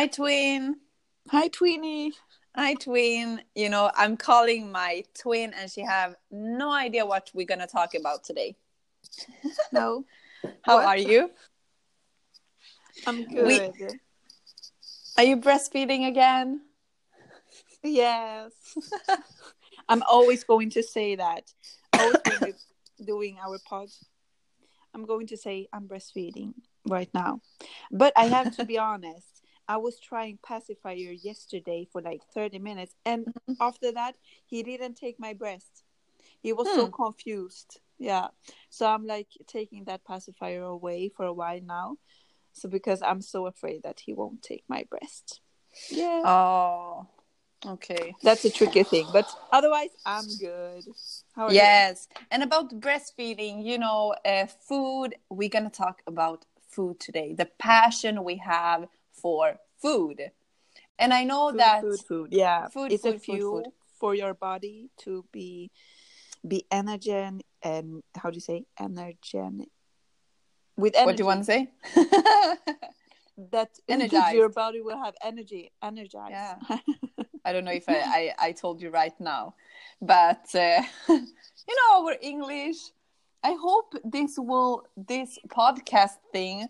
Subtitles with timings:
[0.00, 0.76] Hi, twin.
[1.28, 2.12] Hi, Tweenie.
[2.56, 3.42] Hi, twin.
[3.54, 7.94] You know, I'm calling my twin, and she have no idea what we're gonna talk
[7.94, 8.56] about today.
[9.74, 10.06] No,
[10.62, 10.86] How What?
[10.86, 11.30] are you?
[13.06, 13.46] I'm good.
[13.46, 13.98] We-
[15.18, 16.62] Are you breastfeeding again?
[17.82, 18.52] Yes.
[19.90, 21.52] I'm always going to say that.
[21.92, 23.90] Always when we're doing our pod,
[24.94, 26.54] I'm going to say I'm breastfeeding
[26.88, 27.42] right now.
[27.92, 29.39] But I have to be honest.
[29.70, 35.20] I was trying pacifier yesterday for like 30 minutes, and after that, he didn't take
[35.20, 35.84] my breast.
[36.42, 36.90] He was so Hmm.
[37.04, 37.78] confused.
[37.96, 38.28] Yeah.
[38.68, 41.98] So I'm like taking that pacifier away for a while now.
[42.52, 45.40] So because I'm so afraid that he won't take my breast.
[45.88, 46.22] Yeah.
[46.24, 47.06] Oh,
[47.64, 48.16] okay.
[48.24, 50.84] That's a tricky thing, but otherwise, I'm good.
[51.36, 52.08] How are Yes.
[52.32, 57.46] And about breastfeeding, you know, uh, food, we're going to talk about food today, the
[57.46, 58.88] passion we have
[59.20, 60.30] for food.
[60.98, 61.50] And I know?
[61.50, 62.28] Food, that food, food.
[62.32, 63.72] Yeah, Food, it's a food, food, fuel food.
[63.98, 65.70] for your body to be
[66.46, 69.66] be energen and how do you say energen
[70.76, 71.06] with energy.
[71.06, 71.70] what do you want to say?
[73.52, 74.34] That Energized.
[74.36, 76.30] your body will have energy, energized.
[76.32, 76.56] Yeah.
[77.44, 79.54] I don't know if I, I, I told you right now,
[80.02, 82.76] but uh, you know our English.
[83.42, 86.66] I hope this will this podcast thing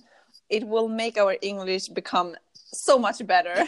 [0.51, 3.65] it will make our English become so much better.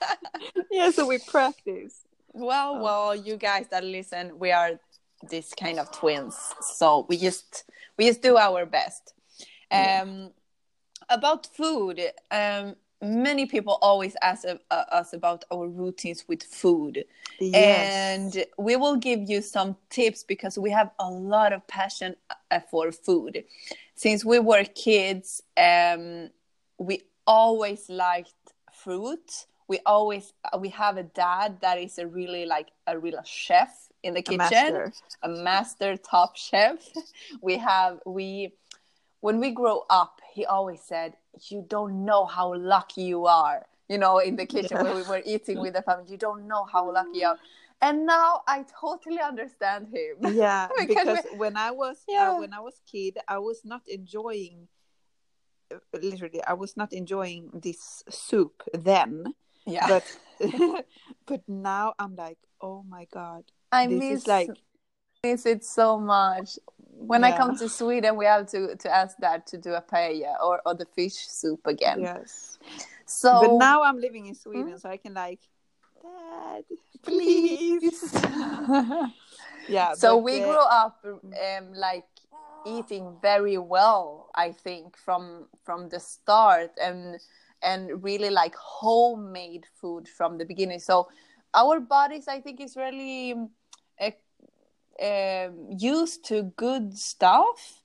[0.70, 2.02] yeah, so we practice.
[2.32, 2.82] well, Oh.
[2.82, 4.78] well, you guys that listen, we are
[5.30, 7.64] this kind of twins, so we just
[7.98, 9.14] we just do our best.
[9.70, 10.02] Yeah.
[10.02, 10.30] Um,
[11.08, 12.00] about food,
[12.30, 17.04] um, many people always ask uh, us about our routines with food.
[17.40, 17.92] Yes.
[18.34, 22.16] and we will give you some tips because we have a lot of passion
[22.50, 23.44] uh, for food
[23.94, 26.30] since we were kids um,
[26.78, 28.32] we always liked
[28.72, 33.20] fruit we always uh, we have a dad that is a really like a real
[33.24, 34.92] chef in the A kitchen master.
[35.22, 36.78] a master top chef
[37.42, 38.52] we have we
[39.26, 41.10] when we grow up he always said
[41.50, 44.84] you don't know how lucky you are you know in the kitchen Yeah.
[44.84, 47.38] when we were eating with the family you don't know how lucky you are.
[47.86, 50.14] And now i totally understand him.
[50.42, 52.30] Yeah Because because when i was Yeah.
[52.30, 54.56] uh, when i was kid i was not enjoying
[55.74, 59.10] uh, literally i was not enjoying this soup then.
[59.66, 59.86] Yeah.
[59.92, 60.06] But
[61.30, 64.50] but now i'm like oh my god i this miss is like
[65.24, 66.50] miss it so much
[66.90, 70.34] when i come to sweden we have to to ask dad to do a paella
[70.42, 72.00] or, or the fish soup again.
[72.00, 72.58] Yes.
[73.06, 75.40] So but now i'm living in sweden so i can like
[76.02, 76.64] dad
[77.02, 78.14] please.
[79.68, 82.06] Yeah so but, we uh, grew up um, like
[82.64, 87.18] eating very well i think from from the start and
[87.62, 90.78] and really like homemade food from the beginning.
[90.78, 91.08] So
[91.54, 93.34] our bodies i think is really
[94.00, 94.10] uh,
[95.02, 97.82] um, used to good stuff.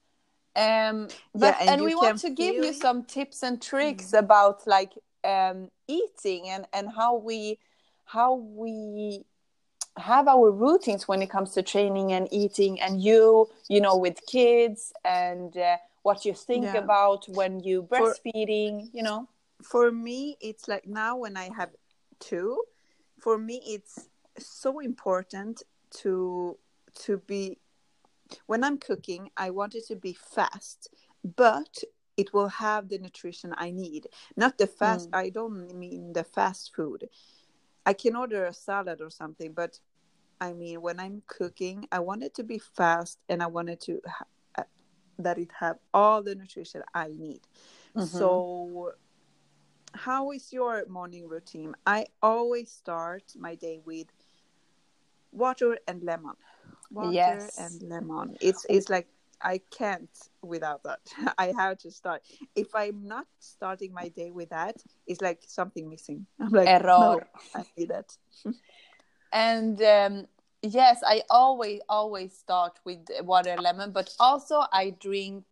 [0.56, 4.68] Um but Yeah, and and we want to give you some tips and tricks about
[4.68, 4.92] like
[5.24, 7.58] um eating and and how we
[8.04, 9.24] how we
[9.98, 14.20] have our routines when it comes to training and eating and you you know with
[14.26, 16.80] kids and uh, what you think Yeah.
[16.80, 19.28] about when you For- breastfeeding you know?
[19.64, 21.70] for me it's like now when i have
[22.20, 22.62] two
[23.20, 25.64] for me it's so important
[26.02, 26.58] to
[26.96, 27.58] to be
[28.48, 30.90] when i'm cooking i want it to be fast
[31.36, 31.84] but
[32.18, 34.08] it will have the nutrition i need.
[34.36, 37.10] Not the fast i don't mean the fast food.
[37.86, 39.80] I can order a salad or something but
[40.40, 43.82] i mean when i'm cooking i want it to be fast and i want it
[43.82, 44.26] to ha-
[44.58, 44.64] uh,
[45.20, 47.42] that it have all the nutrition i need.
[47.98, 48.94] So
[49.94, 51.74] how is your morning routine?
[51.86, 54.08] I always start my day with
[55.32, 56.36] water and lemon
[56.92, 57.58] water Yes.
[57.58, 58.36] and lemon.
[58.42, 59.08] It's it's like
[59.44, 60.10] i can't
[60.44, 61.00] without that.
[61.38, 62.22] I have to start.
[62.56, 64.76] If i'm not starting my day with that
[65.08, 66.26] it's like something missing.
[66.40, 66.84] I'm like Error.
[66.86, 67.22] no
[67.56, 68.18] i need that
[69.34, 70.28] and um,
[70.62, 75.44] yes i always always start with water lemon but also i drink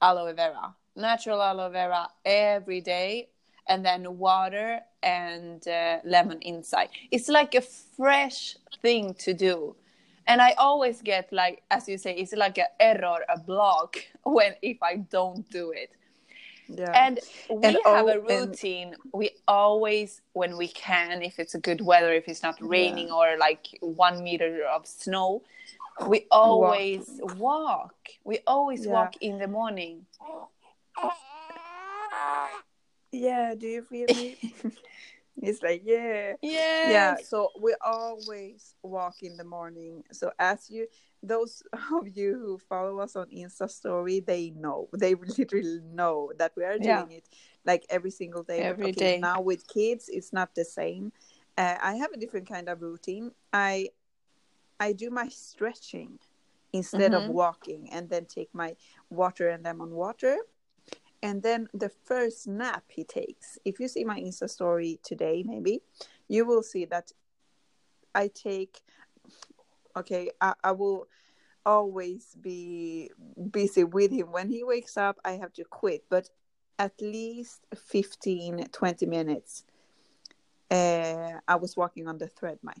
[0.00, 3.28] aloe vera natural aloe vera every day
[3.68, 6.88] and then water and uh, lemon inside.
[7.12, 9.76] It's like a fresh thing to do
[10.26, 14.52] and i always get like as you say it's like an error a block when
[14.62, 15.90] if i don't do it
[16.68, 17.18] yeah and
[17.50, 18.94] we And have all- a and- routine.
[19.12, 23.36] We always, when we can, if it's a good weather, if it's not raining or
[23.36, 25.42] like one meter of snow,
[26.06, 27.94] we always walk.
[28.24, 28.92] We always Yeah.
[28.92, 30.06] walk in the morning.
[33.12, 34.36] yeah, do you feel me?
[35.42, 36.34] it's like, yeah.
[36.42, 36.80] Yes.
[36.84, 40.04] Yeah, so we always walk in the morning.
[40.12, 40.88] So as you
[41.22, 41.62] those
[41.94, 44.88] of you who follow us on Insta story, they know.
[44.96, 47.16] They literally know that we are doing Yeah.
[47.18, 47.28] it
[47.64, 48.58] like every single day.
[48.58, 49.18] Every okay, day.
[49.20, 51.12] Now with kids, it's not the same.
[51.56, 53.30] Uh, I have a different kind of routine.
[53.52, 53.90] I
[54.80, 56.18] I do my stretching
[56.72, 57.28] instead of Mhm.
[57.28, 58.76] walking, and then take my
[59.10, 60.36] water and lemon water.
[61.22, 63.58] And then the first nap he takes.
[63.64, 65.82] If you see my Insta story today, maybe
[66.28, 67.12] you will see that
[68.14, 68.80] I take.
[69.96, 71.06] Okay, I, I will
[71.64, 73.10] always be
[73.50, 74.32] busy with him.
[74.32, 76.28] When he wakes up, I have to quit, but
[76.78, 79.64] at least 15, 20 minutes.
[80.68, 82.72] Uh, I was walking on the thread, my.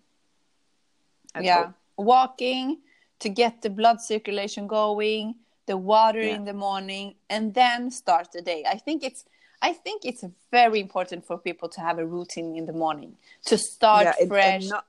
[1.38, 2.78] yeah walking
[3.20, 5.34] to get the blood circulation going
[5.66, 6.36] the water Yeah.
[6.36, 8.64] in the morning and then start the day.
[8.66, 9.24] I think it's
[9.64, 13.56] i think it's very important for people to have a routine in the morning to
[13.56, 14.64] start and- and fresh.
[14.68, 14.86] not-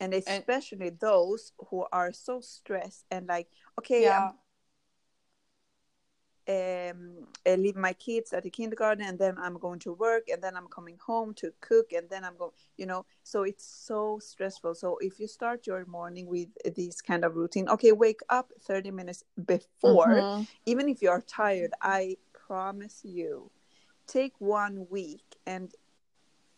[0.00, 3.48] and especially those who are so stressed and like,
[3.78, 4.18] okay, yeah.
[4.30, 4.34] I'm
[6.48, 10.40] um, I leave my kids at the kindergarten and then I'm going to work and
[10.42, 14.18] then I'm coming home to cook and then I'm going, you know, so it's so
[14.20, 14.74] stressful.
[14.74, 18.90] So if you start your morning with this kind of routine, okay, wake up 30
[18.92, 20.46] minutes before, Mhm.
[20.66, 23.50] even if you're tired, I promise you,
[24.06, 25.72] take one week and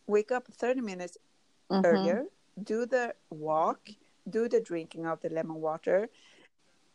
[0.06, 1.16] wake up 30 minutes
[1.70, 1.84] Mhm.
[1.84, 2.24] earlier,
[2.62, 3.88] do the walk,
[4.28, 6.08] do the drinking of the lemon water.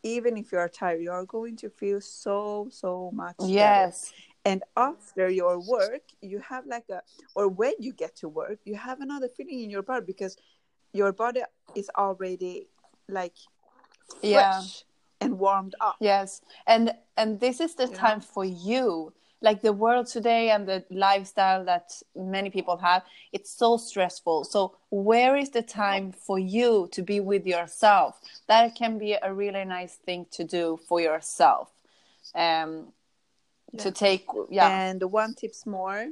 [0.04, 3.54] Even if you are tired, you are going to feel so, so much better.
[3.58, 4.14] yes
[4.46, 7.02] And after your work, you have like a,
[7.36, 10.36] or when you get to work, you have another feeling in your body because
[10.92, 11.42] your body
[11.76, 12.68] is already
[13.08, 13.34] like
[14.20, 14.62] fresh Yeah.
[15.22, 15.96] and warmed up.
[16.00, 19.14] yes and and this is the time for you
[19.44, 23.04] like the world today and the lifestyle that many people have
[23.34, 24.46] it's so stressful.
[24.46, 28.20] So where is the time for you to be with yourself?
[28.48, 31.70] That can be a really nice thing to do for yourself
[32.36, 32.88] um
[33.78, 34.70] to take yeah.
[34.70, 36.08] And one tips more,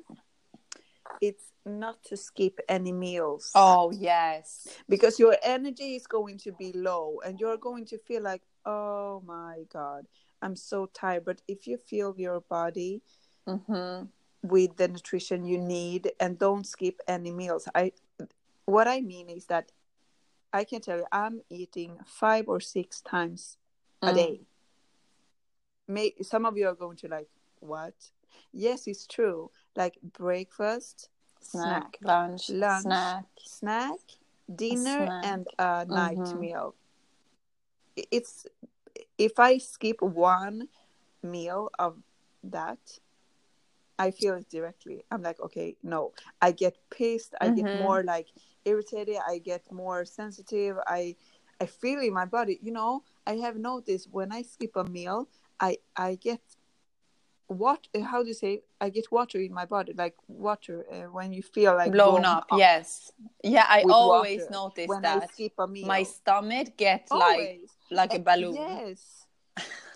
[1.22, 3.52] it's not to skip any meals.
[3.56, 4.68] oh yes.
[4.90, 9.24] Because your energy is going to be low and you're going to feel like oh
[9.26, 10.06] my god
[10.42, 11.24] i'm so tired.
[11.26, 13.02] But if you feel your body
[13.48, 14.04] hmm
[14.44, 17.92] with the nutrition you need and don't skip any meals i
[18.66, 19.72] what i mean is that
[20.54, 23.58] i can tell you i'm eating five or six times
[24.06, 24.16] a Mm.
[24.16, 24.42] day
[25.88, 27.30] May, some of you are going to like
[27.60, 28.12] what
[28.54, 31.10] yes it's true like breakfast
[31.42, 34.00] snack, snack lunch, lunch, snack snack,
[34.54, 35.24] dinner, snack.
[35.24, 36.36] and a night Mhm.
[36.36, 36.76] meal.
[38.12, 38.46] It's
[39.18, 40.70] if I skip one
[41.22, 41.98] meal of
[42.44, 43.00] that,
[44.06, 44.98] I feel it directly.
[45.12, 46.02] I'm like, okay, no.
[46.48, 47.34] I get pissed.
[47.44, 47.56] I Mhm.
[47.60, 48.28] get more like
[48.72, 49.18] irritated.
[49.34, 50.76] I get more sensitive.
[51.00, 51.16] I
[51.64, 52.56] I feel in my body.
[52.68, 52.92] You know,
[53.32, 55.20] I have noticed when I skip a meal,
[55.70, 56.42] I I get
[57.48, 57.82] what
[58.12, 60.16] how do you say i get water in my body like
[60.46, 63.12] water uh, when you feel like blown up, yes
[63.44, 65.86] yeah i always water notice when I that skip a meal.
[65.96, 67.70] my stomach gets like Always.
[68.00, 69.00] like a And- balloon Yes,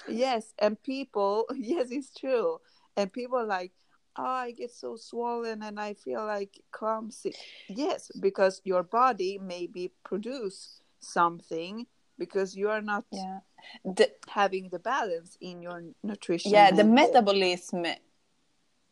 [0.07, 2.59] yes, and people, yes, it's true.
[2.97, 3.71] And people like,
[4.17, 7.33] oh, I get so swollen and I feel like clumsy.
[7.67, 11.85] Yes, because your body maybe produce something
[12.17, 13.39] because you are not yeah
[13.83, 16.51] the, having the balance in your nutrition.
[16.51, 17.85] yeah the metabolism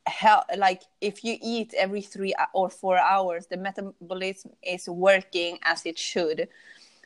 [0.06, 5.86] hel- like if you eat every three or four hours the metabolism is working as
[5.86, 6.48] it should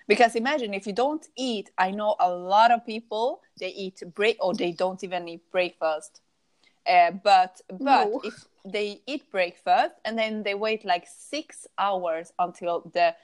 [0.08, 4.38] because imagine if you don't eat i know a lot of people they eat break
[4.40, 6.22] or they don't even eat breakfast
[6.88, 8.22] uh, but but No.
[8.24, 13.16] if they eat breakfast and then they wait like six hours until the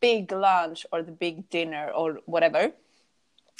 [0.00, 2.72] big lunch or the big dinner or whatever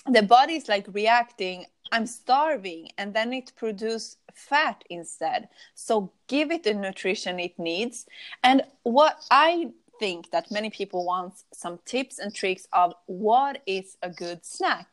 [0.07, 5.49] the body is like reacting i'm starving and then it produces fat instead.
[5.75, 8.07] So give it the nutrition it needs.
[8.43, 13.97] And what i think that many people want some tips and tricks of what is
[14.03, 14.89] a good snack?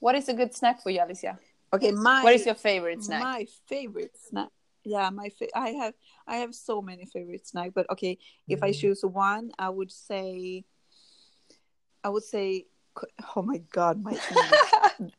[0.00, 1.38] What is a good snack for you alicia
[1.74, 4.48] Okay, my what is your favorite snack My favorite snack.
[4.84, 5.94] Yeah, my fa- I have
[6.26, 10.64] I have so many favorite snack, but okay, if I choose one, I would say
[12.02, 12.66] I would say
[13.34, 14.18] oh my god, my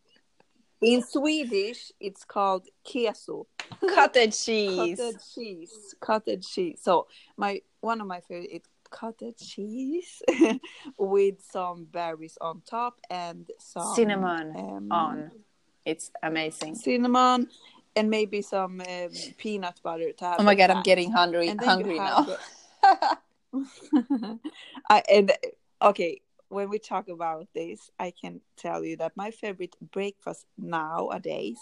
[0.81, 3.47] In Swedish it's called keso.
[3.95, 5.95] cottage cheese Cottage cheese.
[5.99, 6.79] Cottage cheese.
[6.81, 7.07] So
[7.37, 10.21] my one of my favorite is cottage cheese
[10.97, 15.31] with some berries on top and some cinnamon um, on
[15.85, 17.47] it's amazing cinnamon
[17.95, 20.39] and maybe some um, peanut butter to have.
[20.39, 22.37] Oh my god, I'm getting hungry And then you hungry now.
[24.89, 25.31] I, and
[25.81, 31.57] okay, when we talk about this, I can tell you that my favorite breakfast nowadays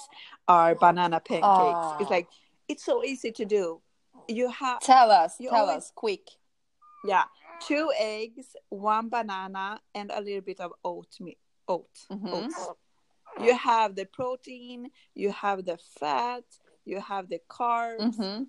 [0.48, 2.02] are banana pancakes.
[2.02, 2.14] It's Oh.
[2.14, 2.28] like
[2.68, 3.82] it's so easy to do.
[4.28, 6.30] You have tell us, You tell always- us, quick.
[7.06, 7.26] yeah,
[7.60, 11.36] two eggs, one banana, and a little bit of oatmeal.
[11.68, 12.28] Oat, Mhm.
[12.46, 12.70] oats.
[13.42, 16.44] You have the protein, you have the fat,
[16.86, 18.16] you have the carbs.
[18.16, 18.44] hmm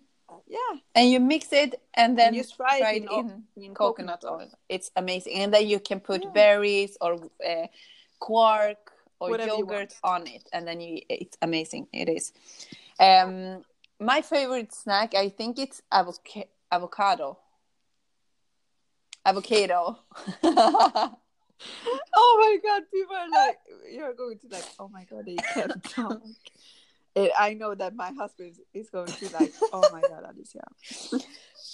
[0.47, 3.75] Yeah, And you mix it, and then and you fry fry it in, in in
[3.75, 4.51] coconut oil.
[4.69, 6.31] It's amazing, and then you can put Yeah.
[6.33, 7.15] berries or
[7.47, 7.67] uh,
[8.19, 11.01] quark or Whatever yogurt on it, and then you.
[11.09, 11.87] It's amazing.
[11.93, 12.33] It is.
[12.99, 13.65] Um,
[14.01, 17.39] my favorite snack, I think it's avoca- avocado.
[19.25, 19.99] Avocado.
[22.17, 23.59] Oh my god, people are like,
[23.93, 26.21] you're going to like, oh my god, they can't talk.
[27.17, 30.65] And I know that my husband is- is going to like, oh my god, Alicia.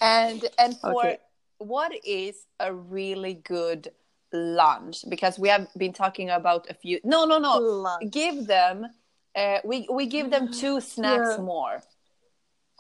[0.01, 1.19] and and for Okay.
[1.59, 3.93] what is a really good
[4.33, 5.05] lunch?
[5.09, 7.01] Because we have been talking about a few.
[7.05, 7.59] No, no, no.
[7.59, 8.11] Lunch.
[8.11, 8.87] give them
[9.37, 11.43] uh, we we give them two snacks Yeah.
[11.45, 11.83] more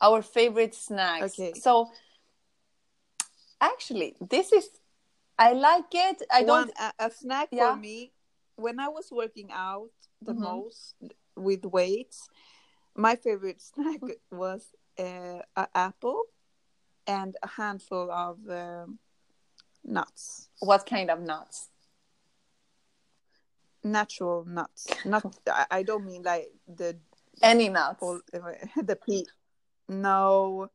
[0.02, 1.52] our favorite snacks Okay.
[1.54, 1.90] so
[3.60, 4.68] actually this is
[5.48, 7.72] i like it i don't One, a, a snack Yeah.
[7.74, 8.12] for me,
[8.56, 9.90] when I was working out
[10.22, 10.40] the Mhm.
[10.50, 10.94] most
[11.34, 12.28] with weights,
[12.94, 14.62] my favorite snack was
[14.98, 16.22] uh, an apple
[17.06, 18.98] and a handful of um,
[19.82, 20.48] nuts.
[20.60, 21.68] what kind of nuts
[23.82, 24.86] Natural nuts.
[25.06, 26.98] Not, I, I don't mean like the
[27.42, 28.20] any nuts All,
[28.90, 29.26] the pea.
[29.88, 30.70] No,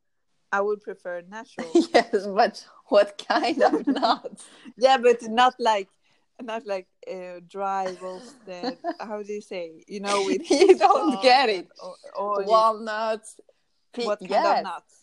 [0.56, 1.72] I would prefer natural.
[1.94, 4.46] yes but what kind of nuts
[4.78, 5.90] yeah, but not like
[6.42, 8.78] not like uh, dry roasted.
[9.00, 9.84] How do you say?
[9.88, 11.68] You know, with You don't get it.
[11.82, 13.40] Or, or walnuts
[13.94, 14.58] pe- what kind yes.
[14.58, 14.94] of nuts?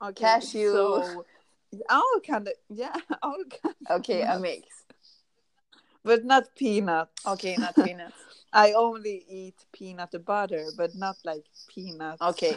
[0.00, 0.72] Okay, Cashew.
[0.72, 1.24] So,
[1.90, 4.66] all kind of yeah, all kind, okay a mix
[6.04, 7.26] but not peanuts.
[7.26, 8.14] okay not peanuts
[8.52, 12.22] I only eat peanut butter, but not like peanuts.
[12.22, 12.56] okay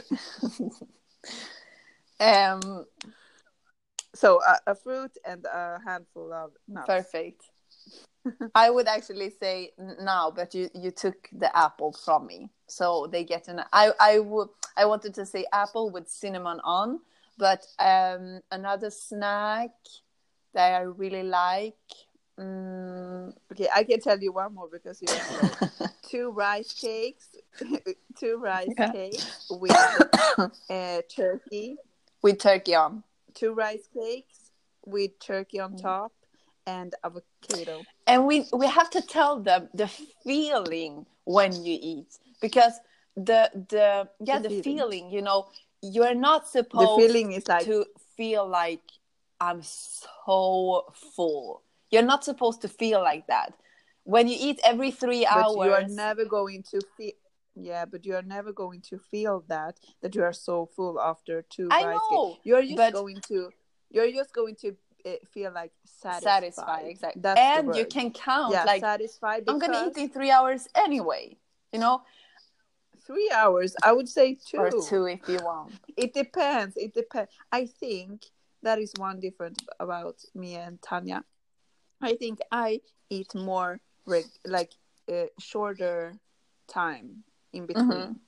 [2.20, 2.86] um
[4.14, 6.88] So a, a fruit and a handful of nuts.
[6.88, 7.44] Perfect.
[8.56, 13.24] I would actually say now, but you you took the apple from me, so they
[13.24, 13.62] get an.
[13.74, 17.00] I I would I wanted to say apple with cinnamon on,
[17.38, 19.72] but um another snack
[20.54, 21.76] that I really like.
[22.40, 27.28] Mm, Okay, I can tell you one more because you have two rice cakes,
[28.20, 28.92] two rice Yeah.
[28.92, 29.72] cakes with
[30.70, 31.78] uh, turkey,
[32.22, 33.04] with turkey on,
[33.34, 34.52] two rice cakes
[34.86, 35.82] with turkey on Mm.
[35.82, 36.12] top,
[36.66, 37.86] and avocado.
[38.08, 39.88] and we we have to tell them the
[40.24, 42.74] feeling when you eat because
[43.16, 44.64] the the yeah The the, feeling.
[44.64, 45.48] feeling you know
[45.82, 47.86] you're not The supposed feeling is like to
[48.18, 48.82] feel like
[49.40, 51.64] I'm so full.
[51.90, 53.54] You're not supposed to feel like that.
[54.04, 57.14] When you eat every three but hours, you are never going to feel.
[57.56, 61.42] Yeah, but you are never going to feel that that you are so full after
[61.42, 62.42] two I know, cakes.
[62.44, 63.50] You're just but- going to.
[63.94, 64.74] You're just going to
[65.06, 66.24] uh, feel like satisfied.
[66.24, 67.22] satisfied, exactly.
[67.22, 69.44] That's and you can count yeah, like satisfied.
[69.50, 71.36] I'm gonna eat in three hours anyway.
[71.74, 72.04] You know,
[73.06, 73.76] three hours.
[73.84, 74.58] I would say two.
[74.58, 75.74] or two if you want.
[75.98, 76.78] It depends.
[76.78, 77.32] It depends.
[77.52, 78.26] I think
[78.64, 81.24] that is one difference about me and Tanya.
[82.02, 82.80] I think I
[83.10, 84.72] eat more reg- like
[85.12, 86.14] uh, shorter
[86.68, 87.88] time in between.
[87.88, 88.20] Mhm.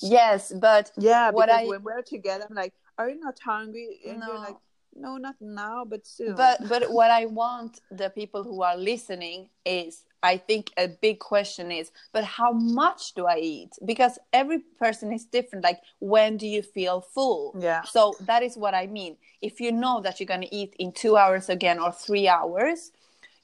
[0.00, 4.20] Yes, but Yeah, What I- when we're together, I'm like, "Are you not hungry?" And
[4.20, 4.26] No.
[4.26, 4.56] you're like,
[4.94, 9.48] "No, not now, but soon." but but what I want the people who are listening
[9.64, 13.72] is I think a big question is but how much do I eat?
[13.86, 15.64] Because every person is different.
[15.64, 17.54] Like when do you feel full?
[17.58, 19.16] yeah, So that is what I mean.
[19.40, 22.92] If you know that you're going to eat in two hours again or three hours,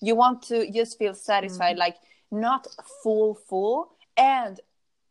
[0.02, 1.96] you want to just feel satisfied, like
[2.30, 2.66] not
[3.02, 3.95] full, full.
[4.16, 4.60] And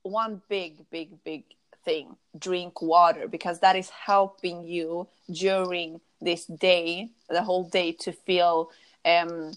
[0.04, 1.44] one big, big, big
[1.84, 8.12] thing drink water because that is helping you during this day, the whole day, to
[8.12, 8.72] feel
[9.06, 9.52] um,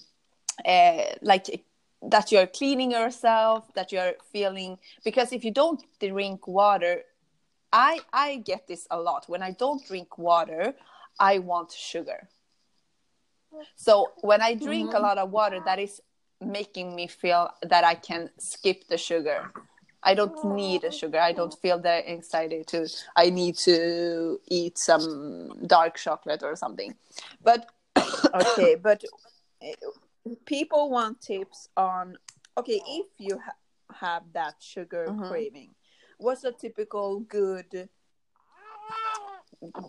[0.65, 1.65] uh, like
[2.03, 4.79] that you're cleaning yourself, that you're feeling.
[5.05, 7.03] Because if you don't drink water,
[7.73, 9.29] I I get this a lot.
[9.29, 10.75] When I don't drink water,
[11.19, 12.29] I want sugar.
[13.77, 16.01] So when I drink a lot of water, that is
[16.41, 19.53] making me feel that I can skip the sugar.
[20.03, 21.19] I don't need a sugar.
[21.19, 22.89] I don't feel the anxiety to.
[23.17, 26.95] I need to eat some dark chocolate or something.
[27.43, 27.69] But
[28.35, 29.05] okay, but
[29.61, 29.91] uh,
[30.47, 32.17] people want tips on.
[32.57, 33.59] Okay, if you ha-
[33.95, 35.29] have that sugar Mhm.
[35.29, 35.75] craving,
[36.19, 37.89] what's a typical good?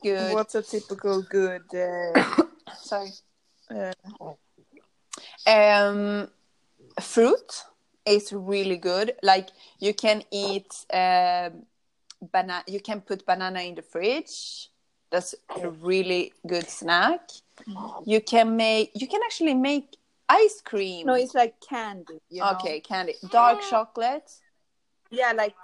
[0.02, 0.34] Good.
[0.34, 1.64] What's a typical good?
[1.74, 2.44] Uh,
[2.82, 3.12] Sorry.
[3.70, 3.94] uh,
[5.46, 6.30] Um,
[7.02, 7.64] fruit
[8.06, 9.14] is really good.
[9.24, 11.66] Like you can eat um
[12.32, 12.64] banana.
[12.68, 14.70] You can put banana in the fridge.
[15.12, 17.22] That's a really good snack.
[18.06, 18.92] You can make.
[18.96, 19.98] You can actually make
[20.30, 21.08] ice cream.
[21.08, 22.22] no, it's like candy.
[22.30, 22.52] You know?
[22.52, 24.32] okay, candy, dark chocolate.
[25.12, 25.56] Yeah, like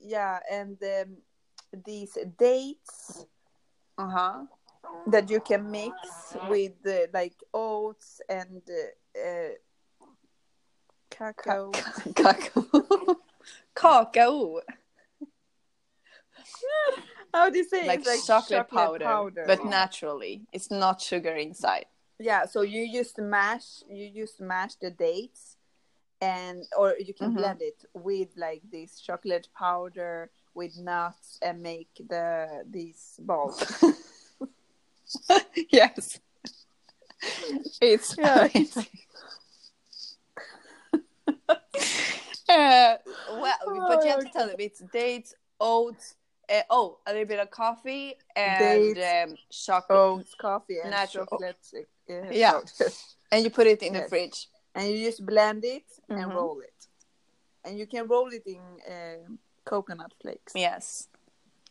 [0.00, 1.16] yeah, and um,
[1.84, 3.26] these dates
[3.98, 4.46] Uh huh.
[5.06, 9.50] that you can mix with uh, like oats and uh,
[11.18, 11.70] cacao.
[11.72, 13.16] Kakao.
[13.74, 14.60] Kakao.
[17.32, 17.86] How do you say?
[17.86, 20.42] Like, It's chocolate, powder, but naturally.
[20.52, 21.86] It's not sugar inside.
[22.18, 23.82] yeah, so you just mash.
[23.88, 25.56] You just mash the dates,
[26.20, 27.36] and or you can Mhm.
[27.36, 33.58] blend it with like this chocolate powder with nuts and make the these balls.
[35.70, 36.20] yes.
[37.80, 38.48] It's Yeah.
[38.54, 38.86] amazing.
[38.86, 39.13] uh,
[42.58, 43.58] well,
[43.88, 46.14] but you have to tell them it's dates, oats,
[46.50, 51.26] uh, oh, a little bit of coffee and Dates, um, chocolate, oats, coffee, and Natural-
[51.26, 51.56] chocolate.
[52.08, 52.52] Uh, Yeah.
[52.52, 52.90] powder.
[53.32, 54.48] and you put it in the fridge.
[54.76, 56.34] and you just blend it and Mhm.
[56.34, 56.80] roll it,
[57.64, 58.60] and you can roll it in
[58.92, 59.30] uh,
[59.64, 60.52] coconut flakes.
[60.56, 61.08] Yes.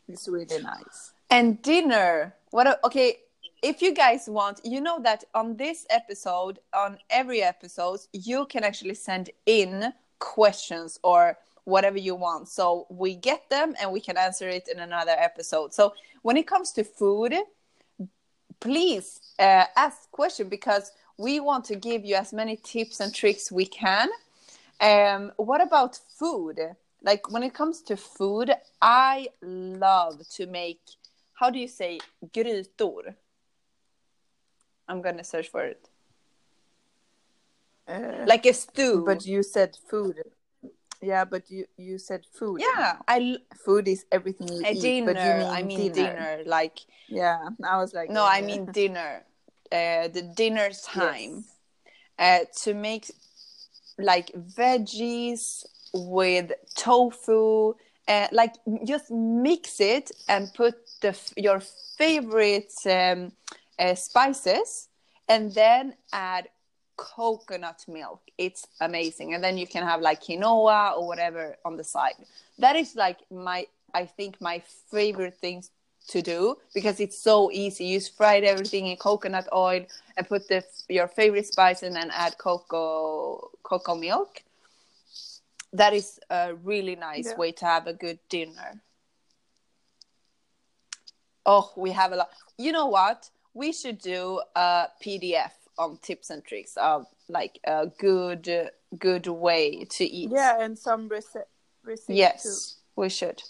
[0.08, 1.14] It's really nice.
[1.30, 2.36] And dinner.
[2.52, 2.68] What?
[2.68, 3.20] A, okay,
[3.62, 8.64] if you guys want, you know that on this episode, on every episode, you can
[8.64, 12.48] actually send in questions or whatever you want.
[12.48, 15.74] So we get them and we can answer it in another episode.
[15.74, 17.34] So when it comes to food,
[18.60, 23.52] please uh, ask question because we want to give you as many tips and tricks
[23.52, 24.10] we can.
[24.80, 26.60] Um, what about food?
[27.02, 30.82] Like when it comes to food, I love to make.
[31.34, 32.00] How do you say
[32.34, 33.16] grytor?
[34.88, 35.90] I'm gonna search for it.
[37.94, 39.04] Uh, Like a stew.
[39.06, 40.18] but you said food.
[41.02, 42.62] Yeah, but you you said food.
[42.62, 44.82] yeah, I food is everything you a eat.
[44.82, 45.14] dinner.
[45.14, 46.44] But you mean I mean dinner.
[46.46, 46.80] Like
[47.10, 48.10] Yeah, I was like.
[48.10, 49.24] no, uh, I mean dinner.
[49.72, 51.44] Uh, the dinner time.
[52.20, 53.12] uh, to make
[53.98, 57.74] like veggies with tofu
[58.08, 58.54] uh, like
[58.86, 61.60] just mix it and put the your
[61.98, 63.32] favorite um,
[63.80, 64.90] uh, spices
[65.28, 66.48] and then add
[66.96, 71.84] coconut milk it's amazing and then you can have like quinoa or whatever on the
[71.84, 72.14] side
[72.60, 74.60] that is like my i think my
[74.92, 75.72] favorite things
[76.08, 77.86] to do because it's so easy.
[77.86, 79.86] You just fry everything in coconut oil
[80.18, 84.44] and put the your favorite spice in and then add cocoa cocoa milk.
[85.72, 87.38] That is a really nice Yeah.
[87.38, 88.82] way to have a good dinner.
[91.46, 92.30] Oh, we have a lot.
[92.58, 93.30] You know what?
[93.54, 99.86] We should do a PDF on tips and tricks of like a good good way
[99.86, 100.30] to eat.
[100.32, 101.50] Yeah, and some rece-
[101.84, 103.42] receipts Yes, we should.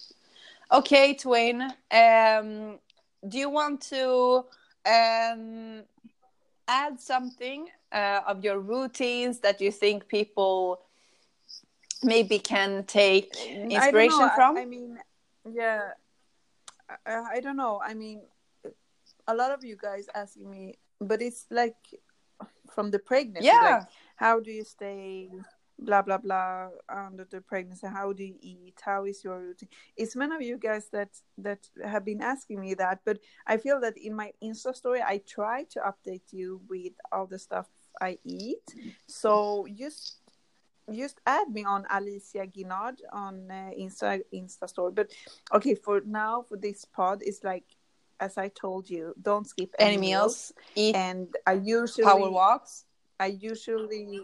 [0.72, 1.62] Okay, Twain.
[1.92, 2.80] Um,
[3.28, 4.46] do you want to
[4.86, 5.84] um,
[6.68, 10.82] add something uh, of your routines that you think people
[12.04, 13.68] maybe can take too.
[13.72, 14.58] I inspiration I- from?
[14.58, 14.98] I, mean,
[15.50, 15.92] yeah,
[17.06, 17.82] I, I don't know.
[17.84, 18.22] I mean,
[19.28, 21.76] a lot of you guys asking me, but it's like
[22.74, 23.48] from the pregnancy.
[23.48, 25.30] yeah, Like, how do you stay?
[25.80, 27.88] Blah blah blah under the pregnancy.
[27.88, 28.80] How do you eat?
[28.86, 29.70] How is your routine?
[29.98, 31.10] It's many of you guys that
[31.40, 35.18] that have been asking me that, but I feel that in my Insta story, I
[35.28, 37.66] try to update you with all the stuff
[38.00, 38.64] I eat.
[39.08, 40.20] So just
[40.94, 44.92] just add me on Alicia Guinard on uh, Insta Insta story.
[44.94, 45.12] But
[45.54, 47.66] okay, for now for this pod, it's like
[48.20, 52.86] as I told you, don't skip any meals, eat And I usually power walks.
[53.20, 54.20] I usually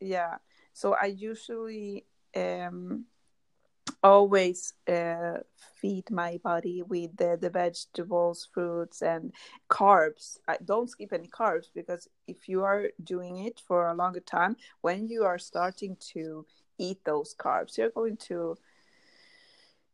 [0.00, 0.36] yeah.
[0.72, 2.04] So I usually
[2.36, 3.04] um
[4.02, 5.38] always uh
[5.80, 9.32] feed my body with the, the vegetables, fruits and
[9.68, 10.38] carbs.
[10.48, 14.56] I don't skip any carbs because if you are doing it for a longer time,
[14.80, 16.46] when you are starting to
[16.78, 18.56] eat those carbs, you're going to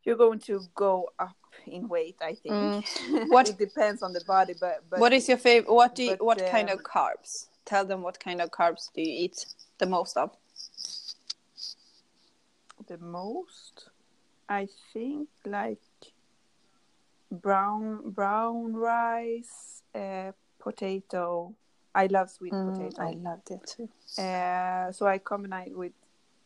[0.04, 1.36] you're going to go up
[1.66, 2.84] in weight, I think.
[3.28, 5.72] What- it depends on the body, but, but what is your favorite?
[5.72, 7.46] What do you, but, what kind um, of carbs?
[7.64, 9.46] Tell them what kind of carbs do you eat
[9.78, 10.30] the most of?
[12.88, 13.90] the most
[14.48, 15.78] i think like
[17.30, 21.54] brown brown rice uh, potato
[21.94, 23.88] i love sweet potato Mm, I love that too.
[24.18, 25.92] uh, so i combine it with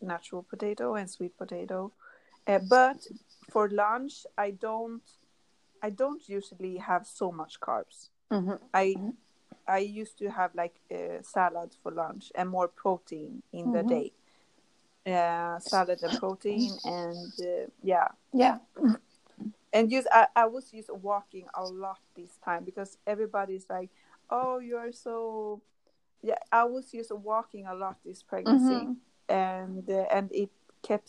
[0.01, 1.93] natural potato and sweet potato
[2.47, 3.07] uh, but
[3.55, 5.03] for lunch I don't
[5.87, 8.11] I don't usually have so much carbs.
[8.31, 8.59] Mhm.
[8.73, 8.87] I
[9.67, 13.88] I used to have like uh, salad for lunch and more protein in the Mhm.
[13.88, 14.12] day.
[15.07, 18.59] Uh, salad and protein and uh, yeah Yeah.
[19.73, 23.90] and use I, I was just walking a lot this time because everybody's like
[24.31, 25.61] oh you're so
[26.23, 28.97] yeah i was just walking a lot this pregnancy Mhm.
[29.29, 30.51] and uh, and it
[30.88, 31.09] kept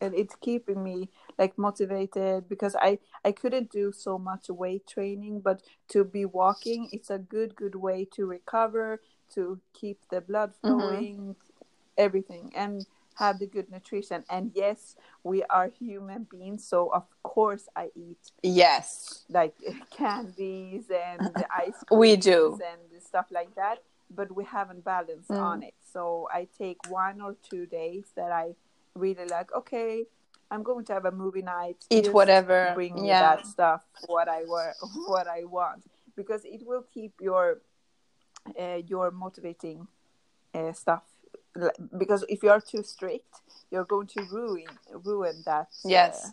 [0.00, 2.98] and it's keeping me like motivated because i
[3.28, 5.58] i couldn't do so much weight training but
[5.92, 9.00] to be walking it's a good good way to recover
[9.34, 10.60] to keep the blood Mhm.
[10.80, 11.36] flowing
[12.06, 17.68] everything and have the good nutrition and yes we are human beings so of course
[17.76, 19.24] i eat Yes.
[19.28, 19.54] like
[19.90, 22.58] candies and ice cream We do.
[22.72, 23.78] and stuff like that
[24.18, 25.42] but we haven't balanced Mm.
[25.50, 28.46] on it so i take one or two days that i
[28.94, 30.04] really like okay
[30.50, 32.72] i'm going to have a movie night Eat Just whatever.
[32.74, 33.20] bring me yeah.
[33.36, 34.74] that stuff what i wa-
[35.06, 35.84] what i want
[36.16, 37.60] because it will keep your
[38.60, 39.86] uh, your motivating
[40.54, 41.02] uh, stuff
[41.96, 44.66] because if you are too strict you're going to ruin
[45.04, 46.32] ruin that uh, Yes.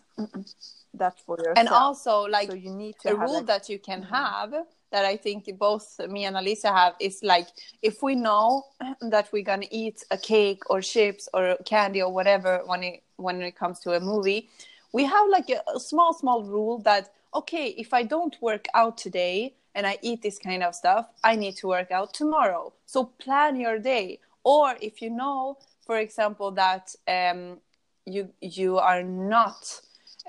[0.94, 3.78] that for yourself And also, like, so you need to a rule like, that you
[3.78, 4.08] can Mhm.
[4.10, 4.52] have
[4.90, 7.48] that I think both me and Alisa have is like
[7.82, 8.64] if we know
[9.00, 13.42] that we're gonna eat a cake or chips or candy or whatever when it when
[13.42, 14.48] it comes to a movie,
[14.92, 18.98] we have like a, a small small rule that okay if I don't work out
[18.98, 22.72] today and I eat this kind of stuff, I need to work out tomorrow.
[22.86, 24.18] So plan your day.
[24.42, 27.58] Or if you know, for example, that um,
[28.06, 29.80] you you are not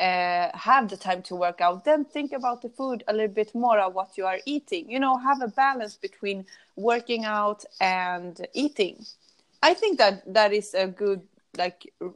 [0.02, 3.54] uh, have the time to work out, then think about the food a little bit
[3.54, 4.90] more of what you are eating.
[4.90, 9.06] You know, have a balance between working out and eating.
[9.62, 11.22] I think that that is a good
[11.58, 12.14] like r-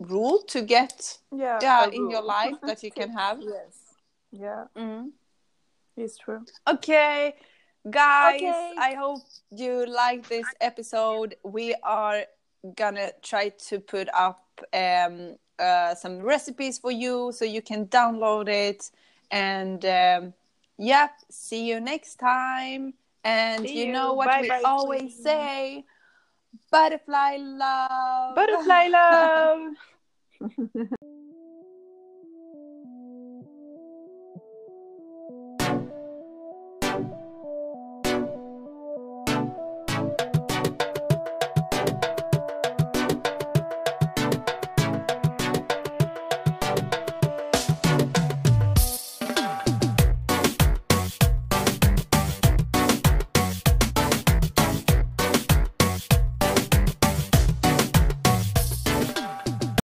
[0.00, 3.38] rule to get yeah, yeah in your life that you can have.
[3.42, 3.76] yes
[4.30, 5.10] yeah Mm.
[5.96, 7.34] it's true Okay,
[7.90, 8.74] guys, Okay.
[8.78, 11.36] I hope you like this episode.
[11.42, 12.24] We are
[12.76, 18.48] gonna try to put up um, uh, some recipes for you so you can download
[18.48, 18.90] it.
[19.30, 20.34] And um,
[20.78, 22.94] yep, see you next time.
[23.24, 23.92] And See you you.
[23.92, 25.84] know what Bye we bye, always say
[26.70, 28.34] butterfly love.
[28.34, 29.74] butterfly love